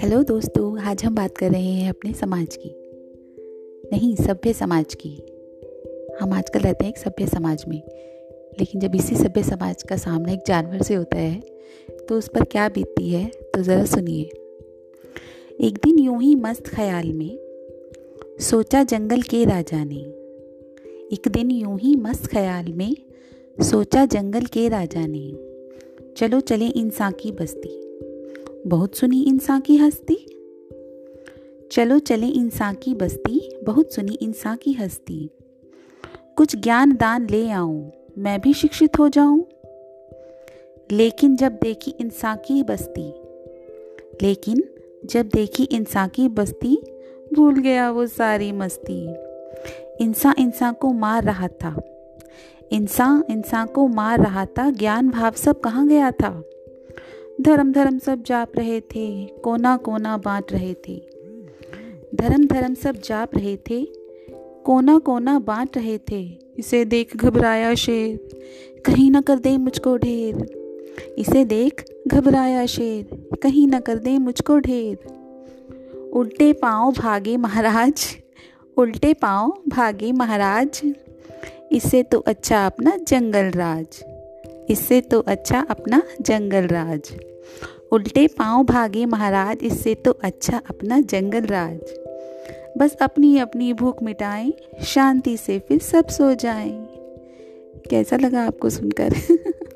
[0.00, 2.70] Hello दोस्तों, आज हम बात कर रहे हैं अपने समाज की।
[3.92, 5.10] नहीं, सभ्य समाज की।
[6.20, 7.82] हम आजकल रहते हैं एक सभ्य समाज में,
[8.60, 11.40] लेकिन जब इसी सभ्य समाज का सामना एक जानवर से होता है
[12.08, 14.24] तो उस पर क्या बीतती है तो ज़रा सुनिए।
[15.60, 17.38] एक दिन यूँ ही मस्त ख्याल में
[18.40, 20.00] सोचा जंगल के राजा ने
[21.12, 22.96] एक दिन यूँ ही मस्त ख्याल में
[23.60, 25.34] सोचा जंगल के राजा ने।
[26.16, 27.98] चलो चले इंसान की बस्ती।
[28.66, 30.26] बहुत सुनी इंसान की हस्ती?
[31.72, 35.30] चलो चले इंसान की बस्ती, बहुत सुनी इंसान की हस्ती।
[36.36, 39.44] कुछ ज्ञान दान ले आऊँ, मैं भी शिक्षित हो जाऊँ।
[40.92, 43.14] लेकिन जब देखी इंसान की बस्ती,
[44.22, 44.64] लेकिन
[45.04, 46.82] जब देखी इंसान की बस्ती,
[47.34, 49.06] भूल गया वो सारी मस्ती।
[50.04, 51.93] इंसान इंसान को मार रहा था।
[52.72, 56.42] इंसान इंसान को मार रहा था, ज्ञान भाव सब कहाँ गया था?
[57.40, 60.96] धर्म धर्म सब जाप रहे थे, कोना कोना बांट रहे थे।
[62.14, 63.84] धर्म धर्म सब जाप रहे थे,
[64.64, 68.16] कोना कोना बांट रहे थे। इसे देख घबराया शेर,
[68.86, 70.46] कहीं ना कर दे मुझको ढेर।
[71.18, 78.06] इसे देख घबराया शेर, कहीं ना कर दे मुझको ढेर। उल्टे पाँव भागे महाराज,
[78.76, 80.80] उल्टे पाँव भागे महाराज।
[81.74, 83.86] इससे तो अच्छा अपना जंगल राज।
[84.70, 87.12] इससे तो अच्छा अपना जंगल राज।
[87.92, 91.80] उल्टे पाँव भागे महाराज इससे तो अच्छा अपना जंगल राज।
[92.78, 94.52] बस अपनी अपनी भूख मिटाएँ,
[94.84, 96.72] शांति से फिर सब सो जाएँ।
[97.90, 99.14] कैसा लगा आपको सुनकर?